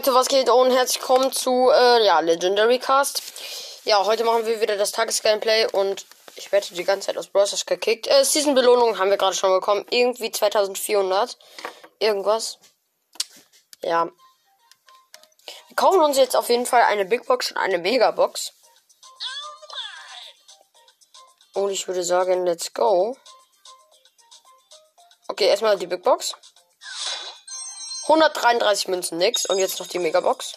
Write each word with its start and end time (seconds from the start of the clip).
Leute, 0.00 0.14
was 0.14 0.28
geht 0.28 0.48
und 0.48 0.70
herzlich 0.70 0.98
willkommen 0.98 1.30
zu 1.30 1.68
äh, 1.68 2.06
ja, 2.06 2.20
Legendary 2.20 2.78
Cast. 2.78 3.22
Ja, 3.84 4.02
heute 4.06 4.24
machen 4.24 4.46
wir 4.46 4.58
wieder 4.58 4.78
das 4.78 4.92
Tagesgameplay 4.92 5.66
und 5.72 6.06
ich 6.36 6.50
werde 6.52 6.68
die 6.70 6.84
ganze 6.84 7.08
Zeit 7.08 7.18
aus 7.18 7.26
Bros. 7.26 7.66
gekickt. 7.66 8.06
Äh, 8.06 8.24
Season 8.24 8.54
Belohnung 8.54 8.98
haben 8.98 9.10
wir 9.10 9.18
gerade 9.18 9.36
schon 9.36 9.52
bekommen, 9.52 9.84
irgendwie 9.90 10.30
2400 10.30 11.36
irgendwas. 11.98 12.58
Ja. 13.82 14.06
Wir 15.68 15.76
kaufen 15.76 16.00
uns 16.00 16.16
jetzt 16.16 16.34
auf 16.34 16.48
jeden 16.48 16.64
Fall 16.64 16.84
eine 16.84 17.04
Big 17.04 17.26
Box 17.26 17.50
und 17.50 17.58
eine 17.58 17.76
Mega 17.76 18.10
Box. 18.10 18.54
Und 21.52 21.72
ich 21.72 21.86
würde 21.86 22.04
sagen, 22.04 22.46
let's 22.46 22.72
go. 22.72 23.18
Okay, 25.28 25.48
erstmal 25.48 25.76
die 25.78 25.86
Big 25.86 26.02
Box. 26.02 26.36
133 28.10 28.88
Münzen 28.88 29.18
nix. 29.18 29.46
Und 29.46 29.58
jetzt 29.58 29.78
noch 29.78 29.86
die 29.86 29.98
Megabox. 29.98 30.54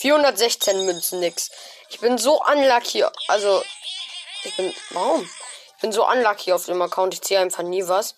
416 0.00 0.84
Münzen 0.84 1.20
nix. 1.20 1.50
Ich 1.90 2.00
bin 2.00 2.18
so 2.18 2.42
unlucky. 2.42 3.04
Also, 3.28 3.62
ich 4.42 4.56
bin. 4.56 4.74
Warum? 4.90 5.22
Ich 5.76 5.80
bin 5.80 5.92
so 5.92 6.06
unlucky 6.06 6.52
auf 6.52 6.64
dem 6.64 6.80
Account. 6.82 7.14
Ich 7.14 7.22
ziehe 7.22 7.40
einfach 7.40 7.62
nie 7.62 7.86
was. 7.86 8.14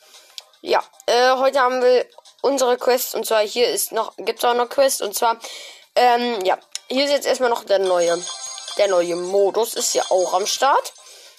Ja, 0.61 0.83
äh, 1.07 1.33
heute 1.37 1.61
haben 1.61 1.83
wir 1.83 2.07
unsere 2.43 2.77
Quest. 2.77 3.15
Und 3.15 3.27
zwar 3.27 3.43
hier 3.43 3.69
ist 3.69 3.93
noch. 3.93 4.17
Gibt 4.17 4.39
es 4.39 4.45
auch 4.45 4.55
noch 4.55 4.69
Quest. 4.69 5.03
Und 5.03 5.15
zwar, 5.15 5.39
ähm, 5.95 6.45
ja. 6.45 6.59
Hier 6.89 7.05
ist 7.05 7.11
jetzt 7.11 7.27
erstmal 7.27 7.51
noch 7.51 7.65
der 7.65 7.81
neue. 7.81 8.23
Der 8.79 8.89
neue 8.89 9.17
Modus 9.17 9.75
ist 9.75 9.95
ja 9.95 10.05
auch 10.11 10.35
am 10.35 10.47
Start. 10.47 10.93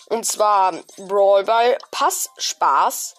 Und 0.08 0.25
zwar 0.25 0.73
Brawl 0.97 1.44
Ball 1.44 1.78
Pass 1.91 2.30
Spaß. 2.38 3.16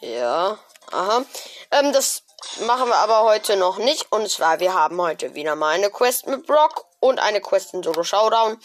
Ja. 0.00 0.58
Aha. 0.90 1.24
Ähm, 1.70 1.92
das 1.92 2.22
machen 2.66 2.88
wir 2.88 2.96
aber 2.96 3.22
heute 3.22 3.56
noch 3.56 3.78
nicht. 3.78 4.10
Und 4.10 4.28
zwar, 4.30 4.60
wir 4.60 4.74
haben 4.74 5.00
heute 5.00 5.34
wieder 5.34 5.56
mal 5.56 5.70
eine 5.70 5.90
Quest 5.90 6.26
mit 6.26 6.46
Brock 6.46 6.84
und 7.00 7.18
eine 7.18 7.40
Quest 7.40 7.74
in 7.74 7.82
Solo 7.82 8.02
Showdown. 8.02 8.58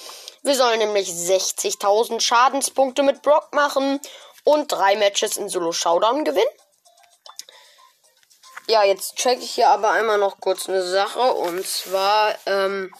Wir 0.43 0.55
sollen 0.55 0.79
nämlich 0.79 1.09
60.000 1.09 2.19
Schadenspunkte 2.19 3.03
mit 3.03 3.21
Brock 3.21 3.53
machen 3.53 3.99
und 4.43 4.71
drei 4.71 4.95
Matches 4.95 5.37
in 5.37 5.49
Solo 5.49 5.71
Showdown 5.71 6.23
gewinnen. 6.23 6.45
Ja, 8.69 8.83
jetzt 8.83 9.15
check 9.15 9.39
ich 9.39 9.51
hier 9.51 9.69
aber 9.69 9.91
einmal 9.91 10.17
noch 10.17 10.39
kurz 10.41 10.67
eine 10.67 10.83
Sache. 10.83 11.21
Und 11.21 11.65
zwar, 11.65 12.35
ähm, 12.45 12.93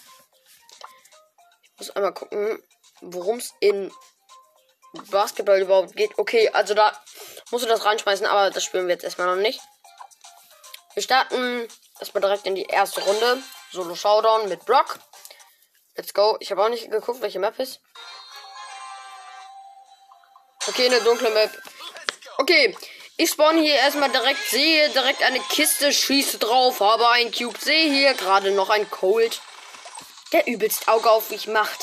ich 1.64 1.72
muss 1.78 1.90
einmal 1.92 2.14
gucken, 2.14 2.64
worum 3.02 3.38
es 3.38 3.54
in 3.59 3.92
Basketball 5.12 5.59
überhaupt 5.59 5.96
geht. 5.96 6.18
Okay, 6.18 6.50
also 6.50 6.74
da 6.74 6.92
musst 7.52 7.66
du 7.66 7.70
das 7.70 7.86
reinschmeißen, 7.86 8.26
aber 8.26 8.52
das 8.52 8.64
spielen 8.64 8.88
wir 8.88 8.94
jetzt 8.94 9.03
erstmal 9.03 9.28
noch 9.28 9.42
nicht. 9.42 9.59
Wir 10.94 11.03
starten 11.03 11.67
erstmal 12.00 12.22
direkt 12.22 12.45
in 12.45 12.56
die 12.56 12.66
erste 12.66 13.02
Runde. 13.02 13.42
Solo 13.72 13.95
Showdown 13.95 14.50
mit 14.50 14.66
Brock. 14.66 15.00
Let's 15.95 16.14
go. 16.14 16.38
Ich 16.40 16.52
habe 16.52 16.64
auch 16.64 16.70
nicht 16.70 16.90
geguckt, 16.90 17.22
welche 17.22 17.40
Map 17.40 17.59
ist. 17.59 17.80
Okay, 20.68 20.88
eine 20.88 21.02
dunkle 21.02 21.30
Map. 21.30 21.52
Okay, 22.38 22.75
ich 23.16 23.31
spawn 23.31 23.58
hier 23.58 23.75
erstmal 23.75 24.12
direkt, 24.12 24.50
sehe 24.50 24.90
direkt 24.90 25.23
eine 25.23 25.40
Kiste, 25.40 25.92
schieße 25.92 26.38
drauf, 26.38 26.81
habe 26.81 27.09
ein 27.09 27.31
Cube, 27.31 27.58
sehe 27.59 27.90
hier 27.92 28.14
gerade 28.14 28.52
noch 28.52 28.70
ein 28.70 28.90
Cold, 28.92 29.42
der 30.34 30.45
übelst 30.45 30.88
Auge 30.88 31.09
auf 31.09 31.31
mich 31.31 31.48
macht. 31.48 31.80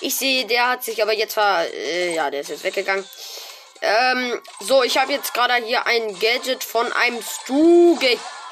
Ich 0.00 0.16
sehe, 0.16 0.46
der 0.46 0.68
hat 0.68 0.84
sich 0.84 1.02
aber 1.02 1.12
jetzt 1.12 1.34
ver... 1.34 1.66
Äh, 1.72 2.14
ja, 2.14 2.30
der 2.30 2.40
ist 2.40 2.50
jetzt 2.50 2.62
weggegangen. 2.62 3.04
Ähm, 3.82 4.40
so, 4.60 4.82
ich 4.82 4.98
habe 4.98 5.12
jetzt 5.12 5.32
gerade 5.32 5.54
hier 5.64 5.86
ein 5.86 6.18
Gadget 6.18 6.64
von 6.64 6.92
einem 6.92 7.22
Stu 7.22 7.98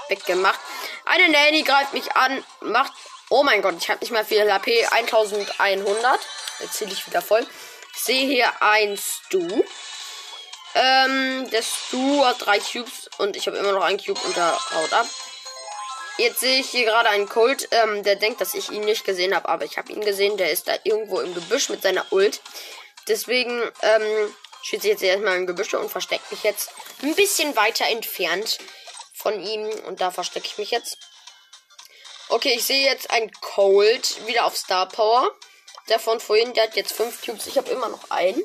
weggemacht. 0.09 0.59
Eine 1.05 1.29
Nanny 1.29 1.63
greift 1.63 1.93
mich 1.93 2.13
an, 2.17 2.45
macht... 2.61 2.93
Oh 3.31 3.43
mein 3.43 3.61
Gott, 3.61 3.75
ich 3.79 3.91
habe 3.91 4.01
nicht 4.01 4.11
mehr 4.11 4.25
viel 4.25 4.51
HP. 4.51 4.87
1100. 4.87 6.21
Jetzt 6.61 6.75
zähle 6.75 6.93
ich 6.93 7.07
wieder 7.07 7.21
voll. 7.21 7.47
Ich 7.95 8.03
sehe 8.03 8.27
hier 8.27 8.51
ein 8.63 8.97
Stu. 8.97 9.65
Ähm, 10.75 11.51
der 11.51 11.63
Stu 11.63 12.25
hat 12.25 12.45
drei 12.47 12.59
Cubes 12.59 13.11
und 13.19 13.37
ich 13.37 13.47
habe 13.47 13.59
immer 13.59 13.73
noch 13.73 13.83
einen 13.83 13.99
Cube 13.99 14.21
und 14.25 14.37
der 14.37 14.53
haut 14.75 14.93
ab. 14.93 15.07
Jetzt 16.17 16.41
sehe 16.41 16.61
ich 16.61 16.71
hier 16.71 16.85
gerade 16.85 17.11
einen 17.11 17.29
Colt, 17.29 17.69
ähm, 17.71 18.03
der 18.03 18.17
denkt, 18.17 18.41
dass 18.41 18.55
ich 18.55 18.71
ihn 18.71 18.85
nicht 18.85 19.05
gesehen 19.05 19.35
habe, 19.35 19.49
aber 19.49 19.65
ich 19.65 19.79
habe 19.79 19.93
ihn 19.93 20.01
gesehen. 20.01 20.37
Der 20.37 20.51
ist 20.51 20.69
da 20.69 20.75
irgendwo 20.85 21.21
im 21.21 21.35
Gebüsch 21.35 21.69
mit 21.69 21.83
seiner 21.83 22.05
Ult. 22.11 22.41
Deswegen 23.07 23.63
ähm, 23.83 24.35
ich 24.63 24.83
jetzt 24.83 25.03
erstmal 25.03 25.37
im 25.37 25.47
Gebüsch 25.47 25.75
und 25.75 25.91
verstecke 25.91 26.25
mich 26.31 26.43
jetzt 26.43 26.71
ein 27.03 27.15
bisschen 27.15 27.57
weiter 27.57 27.87
entfernt 27.87 28.59
von 29.15 29.41
ihm. 29.41 29.69
Und 29.87 30.01
da 30.01 30.11
verstecke 30.11 30.47
ich 30.47 30.59
mich 30.59 30.71
jetzt. 30.71 30.99
Okay, 32.29 32.55
ich 32.55 32.65
sehe 32.65 32.85
jetzt 32.85 33.11
einen 33.11 33.31
Colt 33.41 34.27
wieder 34.27 34.45
auf 34.45 34.57
Star 34.57 34.89
Power. 34.89 35.31
Der 35.89 35.99
von 35.99 36.21
vorhin, 36.21 36.53
der 36.53 36.65
hat 36.65 36.77
jetzt 36.77 36.93
fünf 36.93 37.25
Cubes. 37.25 37.47
Ich 37.47 37.57
habe 37.57 37.71
immer 37.71 37.89
noch 37.89 38.11
einen. 38.11 38.43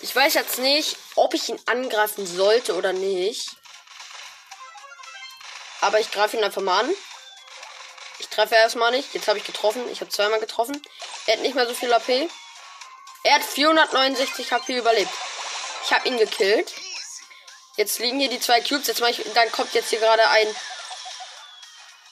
Ich 0.00 0.14
weiß 0.14 0.34
jetzt 0.34 0.58
nicht, 0.58 0.96
ob 1.16 1.34
ich 1.34 1.48
ihn 1.48 1.58
angreifen 1.66 2.26
sollte 2.26 2.74
oder 2.74 2.92
nicht. 2.92 3.50
Aber 5.80 5.98
ich 6.00 6.10
greife 6.10 6.36
ihn 6.36 6.44
einfach 6.44 6.62
mal 6.62 6.80
an. 6.80 6.94
Ich 8.18 8.28
treffe 8.28 8.54
erstmal 8.54 8.90
nicht. 8.90 9.14
Jetzt 9.14 9.28
habe 9.28 9.38
ich 9.38 9.44
getroffen. 9.44 9.88
Ich 9.90 10.00
habe 10.00 10.10
zweimal 10.10 10.40
getroffen. 10.40 10.80
Er 11.26 11.34
hat 11.34 11.42
nicht 11.42 11.54
mehr 11.54 11.66
so 11.66 11.74
viel 11.74 11.92
AP. 11.92 12.28
Er 13.22 13.34
hat 13.34 13.44
469 13.44 14.52
HP 14.52 14.76
überlebt. 14.76 15.10
Ich 15.88 15.94
habe 15.94 16.06
ihn 16.06 16.18
gekillt. 16.18 16.74
Jetzt 17.76 17.98
liegen 17.98 18.20
hier 18.20 18.28
die 18.28 18.40
zwei 18.40 18.60
Cubes. 18.60 18.88
Jetzt 18.88 19.00
ich, 19.00 19.24
dann 19.32 19.50
kommt 19.52 19.72
jetzt 19.72 19.88
hier 19.88 20.00
gerade 20.00 20.28
ein. 20.28 20.46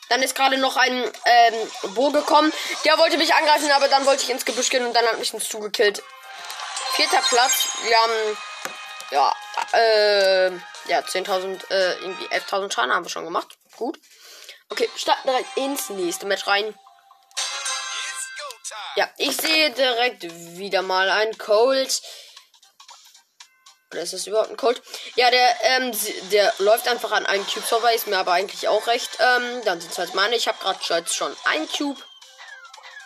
Dann 0.08 0.22
ist 0.22 0.34
gerade 0.34 0.56
noch 0.56 0.78
ein 0.78 1.12
ähm, 1.26 1.70
Bo 1.94 2.10
gekommen. 2.10 2.50
Der 2.86 2.96
wollte 2.96 3.18
mich 3.18 3.34
angreifen, 3.34 3.70
aber 3.72 3.88
dann 3.88 4.06
wollte 4.06 4.22
ich 4.22 4.30
ins 4.30 4.46
Gebüsch 4.46 4.70
gehen 4.70 4.86
und 4.86 4.94
dann 4.94 5.04
hat 5.04 5.18
mich 5.18 5.34
ein 5.34 5.42
Stu 5.42 5.60
gekillt. 5.60 6.02
Vierter 6.94 7.20
Platz. 7.28 7.68
Wir 7.82 7.98
haben 7.98 8.38
ja 9.10 9.34
äh, 9.72 10.50
ja, 10.88 11.00
10.000, 11.00 11.70
äh, 11.70 11.92
irgendwie 11.98 12.28
11.000 12.28 12.72
Schaden 12.72 12.94
haben 12.94 13.04
wir 13.04 13.10
schon 13.10 13.26
gemacht. 13.26 13.58
Gut. 13.76 14.00
Okay, 14.70 14.88
starten 14.96 15.28
direkt 15.28 15.54
ins 15.58 15.90
nächste 15.90 16.24
Match 16.24 16.46
rein. 16.46 16.74
Ja, 18.94 19.06
ich 19.18 19.36
sehe 19.36 19.70
direkt 19.72 20.22
wieder 20.56 20.80
mal 20.80 21.10
ein 21.10 21.36
Cold. 21.36 22.00
Oder 23.92 24.02
ist 24.02 24.12
das 24.12 24.26
überhaupt 24.26 24.50
ein 24.50 24.56
Cold? 24.56 24.82
Ja, 25.14 25.30
der, 25.30 25.56
ähm, 25.62 25.92
der 26.30 26.52
läuft 26.58 26.88
einfach 26.88 27.12
an 27.12 27.24
einen 27.24 27.46
Cube 27.46 27.66
vorbei, 27.66 27.94
ist 27.94 28.06
mir 28.06 28.18
aber 28.18 28.32
eigentlich 28.32 28.66
auch 28.68 28.86
recht. 28.88 29.10
Ähm, 29.20 29.62
dann 29.64 29.80
sind 29.80 29.92
es 29.92 29.98
halt 29.98 30.14
meine. 30.14 30.34
Ich 30.36 30.48
habe 30.48 30.58
gerade 30.58 31.12
schon 31.12 31.36
ein 31.44 31.68
Cube. 31.68 32.00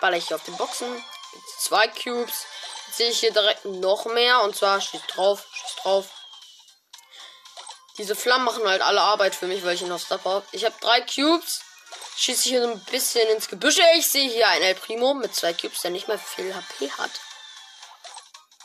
Baller 0.00 0.16
ich 0.16 0.32
auf 0.32 0.42
den 0.44 0.56
Boxen. 0.56 0.88
Jetzt 1.34 1.64
zwei 1.64 1.86
Cubes. 1.88 2.46
Jetzt 2.86 2.96
sehe 2.96 3.10
ich 3.10 3.20
hier 3.20 3.32
direkt 3.32 3.66
noch 3.66 4.06
mehr. 4.06 4.40
Und 4.42 4.56
zwar 4.56 4.80
schießt 4.80 5.04
drauf, 5.14 5.46
schießt 5.52 5.84
drauf. 5.84 6.06
Diese 7.98 8.16
Flammen 8.16 8.46
machen 8.46 8.66
halt 8.66 8.80
alle 8.80 9.02
Arbeit 9.02 9.34
für 9.34 9.46
mich, 9.46 9.62
weil 9.62 9.74
ich 9.74 9.82
noch 9.82 10.00
Stuff 10.00 10.24
habe. 10.24 10.46
Ich 10.52 10.64
habe 10.64 10.74
drei 10.80 11.02
Cubes. 11.02 11.60
Schieße 12.16 12.48
hier 12.48 12.62
so 12.62 12.70
ein 12.70 12.84
bisschen 12.86 13.28
ins 13.28 13.48
Gebüsch. 13.48 13.78
Ich 13.96 14.06
sehe 14.06 14.28
hier 14.28 14.48
ein 14.48 14.62
El 14.62 14.74
Primo 14.74 15.12
mit 15.12 15.34
zwei 15.34 15.52
Cubes, 15.52 15.82
der 15.82 15.90
nicht 15.90 16.08
mehr 16.08 16.18
viel 16.18 16.54
HP 16.54 16.90
hat. 16.92 17.10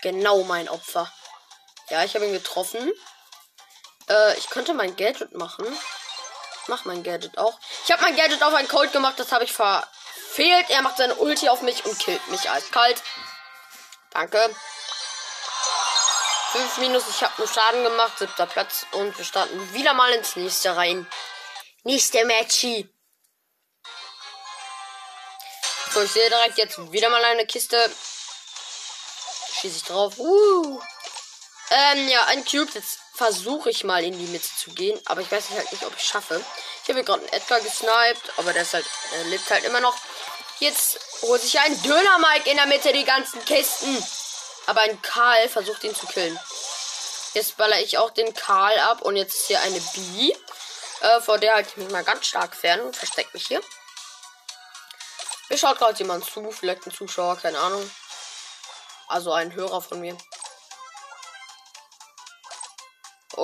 Genau 0.01 0.43
mein 0.43 0.69
Opfer. 0.69 1.11
Ja, 1.89 2.03
ich 2.03 2.15
habe 2.15 2.25
ihn 2.25 2.33
getroffen. 2.33 2.91
Äh, 4.09 4.37
ich 4.37 4.49
könnte 4.49 4.73
mein 4.73 4.95
Gadget 4.95 5.33
machen. 5.35 5.65
Mach 6.67 6.85
mein 6.85 7.03
Gadget 7.03 7.37
auch. 7.37 7.59
Ich 7.83 7.91
habe 7.91 8.01
mein 8.01 8.15
Gadget 8.15 8.41
auf 8.43 8.53
einen 8.53 8.67
Cold 8.67 8.91
gemacht, 8.91 9.19
das 9.19 9.31
habe 9.31 9.43
ich 9.43 9.53
verfehlt. 9.53 10.65
Er 10.69 10.81
macht 10.81 10.97
seine 10.97 11.15
Ulti 11.15 11.49
auf 11.49 11.61
mich 11.61 11.85
und 11.85 11.97
killt 11.99 12.27
mich 12.29 12.49
eiskalt. 12.49 13.01
Danke. 14.11 14.49
5 16.53 16.77
Minus, 16.77 17.03
ich 17.09 17.21
habe 17.21 17.33
nur 17.37 17.47
Schaden 17.47 17.83
gemacht, 17.83 18.17
siebter 18.17 18.45
Platz 18.47 18.85
und 18.91 19.17
wir 19.17 19.25
starten 19.25 19.73
wieder 19.73 19.93
mal 19.93 20.11
ins 20.13 20.35
nächste 20.37 20.75
rein. 20.75 21.05
Nächste 21.83 22.25
Matchy. 22.25 22.89
So, 25.93 26.01
ich 26.01 26.11
sehe 26.11 26.29
direkt 26.29 26.57
jetzt 26.57 26.91
wieder 26.91 27.09
mal 27.09 27.23
eine 27.23 27.45
Kiste. 27.45 27.77
Schieße 29.59 29.77
ich 29.77 29.83
drauf. 29.83 30.17
Uh. 30.17 30.81
Ähm, 31.71 32.07
ja, 32.07 32.25
ein 32.25 32.45
Cube. 32.45 32.71
Jetzt 32.73 32.99
versuche 33.13 33.69
ich 33.69 33.83
mal 33.83 34.03
in 34.03 34.17
die 34.17 34.27
Mitte 34.27 34.49
zu 34.57 34.71
gehen. 34.71 34.99
Aber 35.05 35.21
ich 35.21 35.31
weiß 35.31 35.49
halt 35.51 35.71
nicht, 35.71 35.85
ob 35.85 35.95
ich 35.95 36.03
schaffe. 36.03 36.43
Ich 36.83 36.89
habe 36.89 37.03
gerade 37.03 37.21
einen 37.21 37.33
Edgar 37.33 37.59
gesniped, 37.61 38.33
aber 38.37 38.53
der 38.53 38.61
ist 38.61 38.73
halt, 38.73 38.85
der 39.13 39.23
lebt 39.25 39.49
halt 39.49 39.63
immer 39.63 39.79
noch. 39.79 39.95
Jetzt 40.59 40.99
holt 41.21 41.41
sich 41.41 41.59
ein 41.59 41.81
Döner 41.81 42.19
Mike 42.19 42.49
in 42.49 42.57
der 42.57 42.65
Mitte 42.67 42.93
die 42.93 43.03
ganzen 43.03 43.43
Kisten. 43.45 44.05
Aber 44.67 44.81
ein 44.81 45.01
Karl 45.01 45.49
versucht 45.49 45.83
ihn 45.83 45.95
zu 45.95 46.05
killen. 46.07 46.39
Jetzt 47.33 47.57
baller 47.57 47.79
ich 47.79 47.97
auch 47.97 48.11
den 48.11 48.33
Karl 48.33 48.77
ab. 48.79 49.01
Und 49.01 49.15
jetzt 49.15 49.35
ist 49.35 49.47
hier 49.47 49.61
eine 49.61 49.79
B. 49.79 50.33
Äh, 51.01 51.21
vor 51.21 51.37
der 51.37 51.55
halte 51.55 51.69
ich 51.71 51.77
mich 51.77 51.89
mal 51.89 52.03
ganz 52.03 52.25
stark 52.27 52.55
fern 52.55 52.81
und 52.81 52.95
verstecke 52.95 53.31
mich 53.33 53.47
hier. 53.47 53.61
Mir 55.49 55.57
schaut 55.57 55.77
gerade 55.77 55.97
jemand 55.97 56.25
zu. 56.25 56.51
Vielleicht 56.51 56.87
ein 56.87 56.91
Zuschauer, 56.91 57.37
keine 57.37 57.59
Ahnung. 57.59 57.89
Also 59.07 59.33
ein 59.33 59.53
Hörer 59.53 59.81
von 59.81 59.99
mir. 59.99 60.17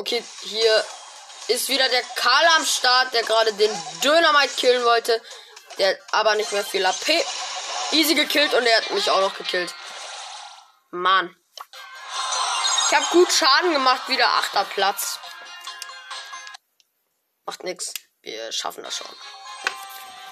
Okay, 0.02 0.24
hier 0.42 0.86
ist 1.48 1.70
wieder 1.70 1.88
der 1.88 2.02
Karl 2.16 2.46
am 2.58 2.66
Start, 2.66 3.14
der 3.14 3.22
gerade 3.22 3.54
den 3.54 3.70
Dynamite 4.04 4.56
killen 4.56 4.84
wollte. 4.84 5.22
Der 5.78 5.96
aber 6.12 6.34
nicht 6.34 6.52
mehr 6.52 6.66
viel 6.66 6.84
AP. 6.84 7.24
Easy 7.92 8.16
gekillt 8.16 8.52
und 8.56 8.66
er 8.66 8.78
hat 8.78 8.90
mich 8.90 9.12
auch 9.12 9.22
noch 9.22 9.38
gekillt. 9.38 9.72
Mann. 10.90 11.36
Ich 12.88 12.96
habe 12.96 13.06
gut 13.12 13.32
Schaden 13.32 13.74
gemacht, 13.74 14.10
wieder 14.10 14.28
achter 14.28 14.66
Platz. 14.66 15.20
Macht 17.46 17.62
nix. 17.64 17.94
Wir 18.24 18.52
schaffen 18.52 18.84
das 18.84 18.98
schon. 18.98 19.16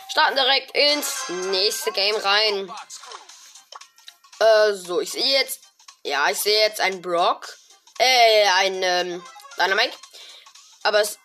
Starten 0.09 0.35
direkt 0.35 0.71
ins 0.75 1.29
nächste 1.29 1.91
Game 1.91 2.15
rein. 2.15 2.73
Äh, 4.39 4.73
so, 4.73 4.99
ich 4.99 5.11
sehe 5.11 5.39
jetzt. 5.39 5.61
Ja, 6.01 6.27
ich 6.27 6.39
sehe 6.39 6.59
jetzt 6.59 6.81
einen 6.81 7.03
Brock. 7.03 7.55
Äh, 7.99 8.47
ein 8.47 8.81
ähm, 8.81 9.23
Dynamite. 9.59 9.97
Aber 10.83 11.01
es 11.01 11.19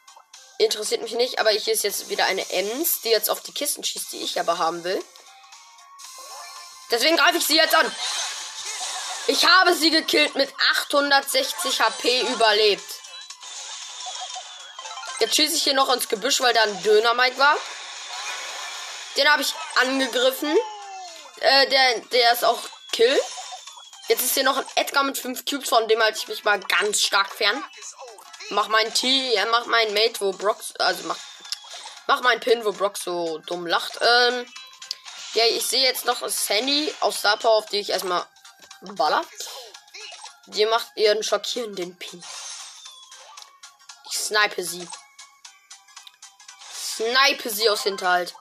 interessiert 0.58 1.02
mich 1.02 1.12
nicht. 1.12 1.38
Aber 1.38 1.50
hier 1.50 1.72
ist 1.72 1.84
jetzt 1.84 2.08
wieder 2.08 2.26
eine 2.26 2.48
Ems, 2.50 3.00
die 3.02 3.10
jetzt 3.10 3.30
auf 3.30 3.42
die 3.42 3.52
Kisten 3.52 3.84
schießt, 3.84 4.12
die 4.12 4.22
ich 4.22 4.38
aber 4.38 4.58
haben 4.58 4.84
will. 4.84 5.02
Deswegen 6.90 7.16
greife 7.16 7.38
ich 7.38 7.46
sie 7.46 7.56
jetzt 7.56 7.74
an. 7.74 7.90
Ich 9.26 9.46
habe 9.46 9.74
sie 9.74 9.90
gekillt 9.90 10.34
mit 10.34 10.52
860 10.72 11.80
HP 11.80 12.20
überlebt. 12.32 12.84
Jetzt 15.20 15.36
schieße 15.36 15.56
ich 15.56 15.62
hier 15.62 15.74
noch 15.74 15.90
ins 15.92 16.08
Gebüsch, 16.08 16.40
weil 16.40 16.52
da 16.52 16.62
ein 16.62 16.82
Dönermike 16.82 17.38
war. 17.38 17.56
Den 19.16 19.30
habe 19.30 19.42
ich 19.42 19.54
angegriffen. 19.76 20.54
Äh, 21.40 21.68
der, 21.68 22.00
der 22.00 22.32
ist 22.32 22.44
auch 22.44 22.58
Kill. 22.92 23.18
Jetzt 24.08 24.22
ist 24.22 24.34
hier 24.34 24.44
noch 24.44 24.58
ein 24.58 24.66
Edgar 24.74 25.02
mit 25.02 25.16
5 25.16 25.46
Cubes, 25.46 25.68
von 25.68 25.88
dem 25.88 26.02
halte 26.02 26.18
ich 26.18 26.28
mich 26.28 26.44
mal 26.44 26.60
ganz 26.60 27.00
stark 27.00 27.34
fern. 27.34 27.64
Mach 28.50 28.68
mein 28.68 28.92
T, 28.92 29.34
ja, 29.34 29.46
mach 29.46 29.66
mein 29.66 29.92
Mate, 29.94 30.20
wo 30.20 30.32
Brock, 30.32 30.58
also 30.78 31.04
mach, 31.04 31.18
mach 32.06 32.20
mein 32.22 32.40
Pin, 32.40 32.64
wo 32.64 32.72
Brock 32.72 32.96
so 32.98 33.38
dumm 33.38 33.66
lacht. 33.66 33.98
Ähm, 34.00 34.46
ja, 35.34 35.44
ich 35.46 35.66
sehe 35.66 35.82
jetzt 35.82 36.04
noch 36.04 36.26
Sandy 36.28 36.94
aus 37.00 37.18
Star 37.18 37.42
auf 37.44 37.66
die 37.66 37.80
ich 37.80 37.90
erstmal 37.90 38.26
baller. 38.82 39.24
Die 40.46 40.66
macht 40.66 40.88
ihren 40.96 41.22
schockierenden 41.22 41.96
Pin. 41.98 42.22
Ich 44.10 44.18
snipe 44.18 44.62
sie. 44.62 44.86
Snipe 46.72 47.50
sie 47.50 47.68
aus 47.68 47.82
Hinterhalt. 47.82 48.34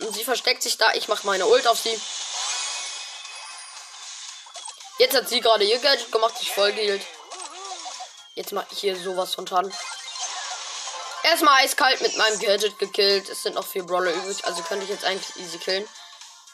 Und 0.00 0.14
sie 0.14 0.24
versteckt 0.24 0.62
sich 0.62 0.76
da. 0.76 0.92
Ich 0.94 1.08
mache 1.08 1.26
meine 1.26 1.46
Ult 1.46 1.66
auf 1.66 1.78
sie. 1.78 1.98
Jetzt 4.98 5.16
hat 5.16 5.28
sie 5.28 5.40
gerade 5.40 5.64
ihr 5.64 5.78
Gadget 5.78 6.10
gemacht, 6.10 6.36
sich 6.36 6.50
voll 6.50 6.72
geheilt. 6.72 7.06
Jetzt 8.38 8.52
mache 8.52 8.68
ich 8.70 8.78
hier 8.78 8.94
sowas 8.94 9.34
von 9.34 9.48
Schaden. 9.48 9.74
Erstmal 11.24 11.64
eiskalt 11.64 12.00
mit 12.00 12.16
meinem 12.16 12.38
Gadget 12.38 12.78
gekillt. 12.78 13.28
Es 13.28 13.42
sind 13.42 13.56
noch 13.56 13.66
vier 13.66 13.82
Brawler 13.82 14.12
übrig, 14.12 14.44
also 14.44 14.62
könnte 14.62 14.84
ich 14.84 14.90
jetzt 14.90 15.04
eigentlich 15.04 15.36
easy 15.44 15.58
killen. 15.58 15.84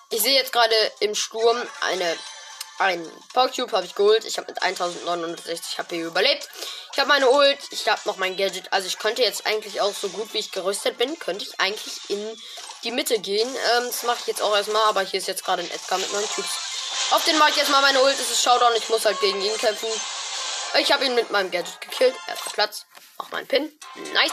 Ich 0.09 0.23
sehe 0.23 0.35
jetzt 0.35 0.51
gerade 0.51 0.75
im 1.01 1.15
Sturm 1.15 1.59
eine 1.83 2.17
ein 2.79 3.09
Powercube 3.35 3.71
habe 3.71 3.87
ich 3.87 3.95
geholt. 3.95 4.25
Ich 4.25 4.39
habe 4.39 4.49
mit 4.49 4.63
1960 4.63 5.79
HP 5.79 6.01
überlebt. 6.01 6.49
Ich 6.93 6.99
habe 6.99 7.09
meine 7.09 7.31
Ult, 7.31 7.59
ich 7.71 7.87
habe 7.87 8.01
noch 8.07 8.17
mein 8.17 8.37
Gadget. 8.37 8.73
Also 8.73 8.89
ich 8.89 8.99
könnte 8.99 9.23
jetzt 9.23 9.47
eigentlich 9.47 9.81
auch 9.81 9.95
so 9.95 10.09
gut 10.09 10.33
wie 10.33 10.39
ich 10.39 10.51
gerüstet 10.51 10.99
bin, 10.99 11.19
könnte 11.19 11.45
ich 11.45 11.61
eigentlich 11.61 12.01
in 12.09 12.43
die 12.83 12.91
Mitte 12.91 13.21
gehen. 13.21 13.49
Ähm, 13.49 13.85
das 13.87 14.03
mache 14.05 14.19
ich 14.23 14.27
jetzt 14.27 14.43
auch 14.43 14.57
erstmal, 14.57 14.83
aber 14.89 15.03
hier 15.03 15.21
ist 15.21 15.29
jetzt 15.29 15.45
gerade 15.45 15.63
ein 15.63 15.71
Edgar 15.71 15.99
mit 15.99 16.13
9 16.13 16.25
Cubes. 16.35 16.51
Auf 17.11 17.25
den 17.25 17.39
mache 17.39 17.51
ich 17.51 17.59
erstmal 17.59 17.83
meine 17.83 18.03
Ult. 18.03 18.19
Das 18.19 18.31
ist 18.31 18.43
Showdown. 18.43 18.73
Ich 18.77 18.89
muss 18.89 19.05
halt 19.05 19.21
gegen 19.21 19.41
ihn 19.41 19.57
kämpfen. 19.59 19.89
Ich 20.81 20.93
habe 20.93 21.05
ihn 21.05 21.15
mit 21.15 21.31
meinem 21.31 21.51
Gadget 21.51 21.81
gekillt. 21.81 22.15
Erster 22.27 22.51
Platz. 22.51 22.87
Auch 23.19 23.31
mein 23.31 23.47
Pin. 23.47 23.71
Nice. 24.13 24.33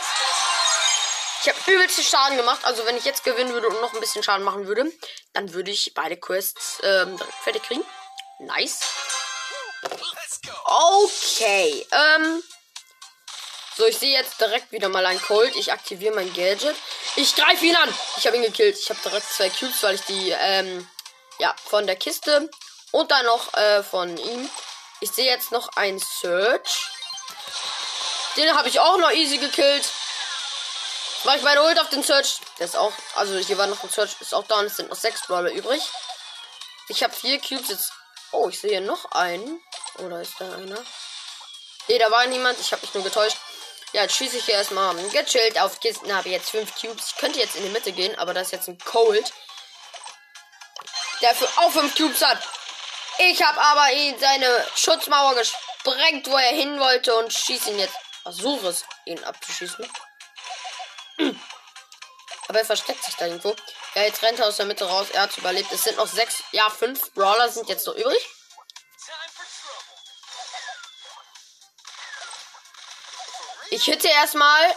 Ich 1.43 1.49
habe 1.49 1.71
übelst 1.71 2.03
Schaden 2.03 2.37
gemacht. 2.37 2.63
Also 2.63 2.85
wenn 2.85 2.97
ich 2.97 3.05
jetzt 3.05 3.23
gewinnen 3.23 3.53
würde 3.53 3.67
und 3.67 3.81
noch 3.81 3.93
ein 3.93 3.99
bisschen 3.99 4.23
Schaden 4.23 4.43
machen 4.43 4.67
würde, 4.67 4.91
dann 5.33 5.53
würde 5.53 5.71
ich 5.71 5.93
beide 5.93 6.17
Quests 6.17 6.79
ähm, 6.83 7.19
fertig 7.43 7.63
kriegen. 7.63 7.83
Nice. 8.39 8.79
Okay. 10.65 11.85
Ähm. 11.91 12.43
So, 13.77 13.85
ich 13.85 13.97
sehe 13.97 14.15
jetzt 14.15 14.39
direkt 14.39 14.71
wieder 14.71 14.89
mal 14.89 15.05
ein 15.05 15.21
Cold. 15.21 15.55
Ich 15.55 15.71
aktiviere 15.71 16.13
mein 16.13 16.31
Gadget. 16.33 16.75
Ich 17.15 17.35
greife 17.35 17.65
ihn 17.65 17.75
an. 17.75 17.93
Ich 18.17 18.27
habe 18.27 18.35
ihn 18.37 18.43
gekillt. 18.43 18.77
Ich 18.77 18.89
habe 18.89 18.99
direkt 19.03 19.27
zwei 19.27 19.49
Cubes, 19.49 19.81
weil 19.81 19.95
ich 19.95 20.01
die, 20.01 20.29
ähm, 20.37 20.87
ja, 21.39 21.55
von 21.63 21.87
der 21.87 21.95
Kiste 21.95 22.49
und 22.91 23.09
dann 23.11 23.25
noch 23.25 23.53
äh, 23.53 23.81
von 23.83 24.17
ihm. 24.17 24.49
Ich 25.01 25.11
sehe 25.11 25.25
jetzt 25.25 25.51
noch 25.51 25.69
ein 25.75 25.99
Search. 25.99 26.89
Den 28.37 28.55
habe 28.55 28.69
ich 28.69 28.79
auch 28.79 28.97
noch 28.97 29.11
easy 29.11 29.37
gekillt. 29.37 29.89
War 31.23 31.35
ich 31.35 31.43
meine 31.43 31.61
Ult 31.63 31.79
auf 31.79 31.89
den 31.89 32.03
Search. 32.03 32.39
Der 32.57 32.65
ist 32.65 32.77
auch, 32.77 32.93
also 33.15 33.37
hier 33.37 33.57
war 33.57 33.67
noch 33.67 33.83
ein 33.83 33.89
Search, 33.89 34.15
ist 34.21 34.33
auch 34.33 34.47
da 34.47 34.59
und 34.59 34.65
es 34.65 34.77
sind 34.77 34.89
noch 34.89 34.95
sechs 34.95 35.27
Brawler 35.27 35.51
übrig. 35.51 35.81
Ich 36.87 37.03
habe 37.03 37.13
vier 37.13 37.39
Cubes 37.39 37.69
jetzt 37.69 37.91
Oh, 38.31 38.47
ich 38.47 38.59
sehe 38.59 38.81
noch 38.81 39.11
einen. 39.11 39.61
Oder 39.97 40.21
ist 40.21 40.35
da 40.39 40.45
einer? 40.53 40.79
Ne, 41.87 41.97
da 41.99 42.09
war 42.11 42.25
niemand. 42.27 42.59
Ich 42.59 42.71
habe 42.71 42.81
mich 42.81 42.93
nur 42.93 43.03
getäuscht. 43.03 43.37
Ja, 43.91 44.03
jetzt 44.03 44.15
schieße 44.15 44.37
ich 44.37 44.45
hier 44.45 44.53
erstmal 44.53 44.95
gechillt 45.09 45.59
auf 45.59 45.81
Kisten. 45.81 46.15
Habe 46.15 46.29
jetzt 46.29 46.51
fünf 46.51 46.73
Cubes. 46.79 47.07
Ich 47.09 47.17
könnte 47.17 47.39
jetzt 47.39 47.57
in 47.57 47.63
die 47.63 47.69
Mitte 47.69 47.91
gehen, 47.91 48.17
aber 48.17 48.33
das 48.33 48.47
ist 48.47 48.51
jetzt 48.53 48.69
ein 48.69 48.77
Cold. 48.79 49.33
Der 51.21 51.35
für 51.35 51.47
auch 51.57 51.71
fünf 51.71 51.95
Cubes 51.97 52.21
hat. 52.23 52.41
Ich 53.17 53.41
habe 53.43 53.59
aber 53.59 53.91
ihn 53.93 54.17
seine 54.19 54.67
Schutzmauer 54.75 55.35
gesprengt, 55.35 56.27
wo 56.27 56.37
er 56.37 56.55
hin 56.55 56.79
wollte 56.79 57.15
und 57.15 57.31
schieße 57.31 57.71
ihn 57.71 57.79
jetzt. 57.79 57.95
Versuche 58.23 58.67
es, 58.67 58.85
ihn 59.05 59.23
abzuschießen. 59.23 59.89
Aber 62.47 62.59
er 62.59 62.65
versteckt 62.65 63.03
sich 63.03 63.15
da 63.15 63.27
irgendwo. 63.27 63.55
Ja, 63.95 64.03
jetzt 64.03 64.21
rennt 64.23 64.39
er 64.39 64.47
aus 64.47 64.57
der 64.57 64.65
Mitte 64.65 64.85
raus. 64.85 65.07
Er 65.11 65.21
hat 65.21 65.37
überlebt. 65.37 65.71
Es 65.71 65.83
sind 65.83 65.97
noch 65.97 66.07
sechs, 66.07 66.43
ja, 66.51 66.69
fünf 66.69 67.13
Brawler 67.13 67.49
sind 67.49 67.69
jetzt 67.69 67.87
noch 67.87 67.95
übrig. 67.95 68.27
Ich 73.69 73.85
hitte 73.85 74.09
erstmal. 74.09 74.75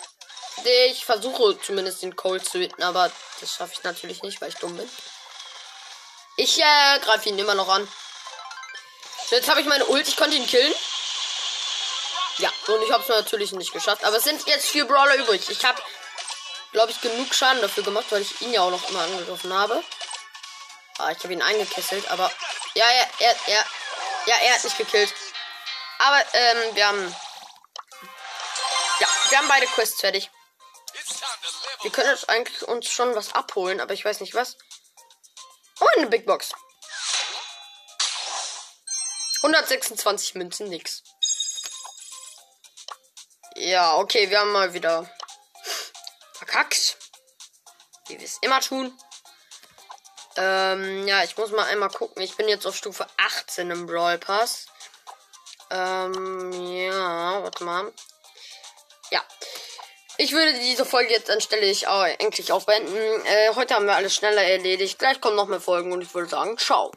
Ich 0.88 1.04
versuche 1.04 1.60
zumindest 1.60 2.02
den 2.02 2.14
Cold 2.14 2.48
zu 2.48 2.58
hitten, 2.58 2.82
aber 2.82 3.10
das 3.40 3.54
schaffe 3.54 3.72
ich 3.72 3.82
natürlich 3.82 4.22
nicht, 4.22 4.40
weil 4.40 4.50
ich 4.50 4.54
dumm 4.54 4.76
bin. 4.76 4.88
Ich 6.36 6.60
äh, 6.60 6.98
greife 7.00 7.28
ihn 7.28 7.38
immer 7.38 7.54
noch 7.54 7.68
an. 7.68 7.88
Jetzt 9.34 9.48
habe 9.48 9.60
ich 9.60 9.66
meine 9.66 9.84
Ult. 9.86 10.06
Ich 10.06 10.16
konnte 10.16 10.36
ihn 10.36 10.46
killen. 10.46 10.72
Ja, 12.38 12.50
und 12.68 12.82
ich 12.82 12.90
habe 12.90 13.02
es 13.02 13.08
natürlich 13.08 13.52
nicht 13.52 13.72
geschafft. 13.72 14.04
Aber 14.04 14.16
es 14.16 14.24
sind 14.24 14.46
jetzt 14.46 14.68
vier 14.68 14.86
Brawler 14.86 15.16
übrig. 15.16 15.48
Ich 15.50 15.64
habe 15.64 15.80
glaube 16.74 16.90
ich, 16.90 17.00
genug 17.00 17.32
Schaden 17.32 17.62
dafür 17.62 17.84
gemacht, 17.84 18.06
weil 18.10 18.20
ich 18.20 18.42
ihn 18.42 18.52
ja 18.52 18.60
auch 18.60 18.70
noch 18.70 18.90
immer 18.90 19.02
angegriffen 19.02 19.52
habe. 19.54 19.82
Ah, 20.98 21.10
ich 21.10 21.18
habe 21.22 21.32
ihn 21.32 21.40
eingekesselt, 21.40 22.10
aber. 22.10 22.30
Ja, 22.74 22.84
ja, 22.84 23.06
er, 23.20 23.36
er. 23.46 23.64
Ja, 24.26 24.36
er 24.36 24.54
hat 24.54 24.64
mich 24.64 24.76
gekillt. 24.76 25.14
Aber, 25.98 26.20
ähm, 26.32 26.74
wir 26.74 26.86
haben. 26.86 27.16
Ja, 29.00 29.08
wir 29.30 29.38
haben 29.38 29.48
beide 29.48 29.66
Quests 29.66 30.00
fertig. 30.00 30.30
Wir 31.82 31.92
können 31.92 32.10
jetzt 32.10 32.28
eigentlich 32.28 32.62
uns 32.62 32.88
schon 32.88 33.14
was 33.14 33.34
abholen, 33.34 33.80
aber 33.80 33.94
ich 33.94 34.04
weiß 34.04 34.20
nicht 34.20 34.34
was. 34.34 34.56
Oh, 35.80 35.86
eine 35.96 36.08
Big 36.08 36.26
Box. 36.26 36.50
126 39.44 40.36
Münzen, 40.36 40.70
nix. 40.70 41.02
Ja, 43.56 43.98
okay, 43.98 44.30
wir 44.30 44.40
haben 44.40 44.52
mal 44.52 44.72
wieder 44.72 45.06
verkackt. 46.32 46.96
Wie 48.08 48.18
wir 48.18 48.24
es 48.24 48.38
immer 48.40 48.60
tun. 48.62 48.98
Ähm, 50.36 51.06
ja, 51.06 51.22
ich 51.24 51.36
muss 51.36 51.50
mal 51.50 51.66
einmal 51.66 51.90
gucken. 51.90 52.22
Ich 52.22 52.36
bin 52.36 52.48
jetzt 52.48 52.66
auf 52.66 52.74
Stufe 52.74 53.06
18 53.18 53.70
im 53.70 53.86
Brawl 53.86 54.16
Pass. 54.16 54.64
Ähm, 55.70 56.50
ja, 56.52 57.42
warte 57.42 57.64
mal. 57.64 57.92
Ja. 59.10 59.22
Ich 60.16 60.32
würde 60.32 60.54
diese 60.54 60.86
Folge 60.86 61.12
jetzt 61.12 61.30
anstelle 61.30 61.66
ich 61.66 61.86
auch 61.86 62.00
eigentlich 62.00 62.50
auch 62.50 62.64
beenden. 62.64 62.96
Äh, 63.26 63.54
heute 63.54 63.74
haben 63.74 63.86
wir 63.86 63.94
alles 63.94 64.14
schneller 64.14 64.42
erledigt. 64.42 64.98
Gleich 64.98 65.20
kommen 65.20 65.36
noch 65.36 65.48
mehr 65.48 65.60
Folgen 65.60 65.92
und 65.92 66.00
ich 66.00 66.14
würde 66.14 66.30
sagen, 66.30 66.56
ciao. 66.56 66.92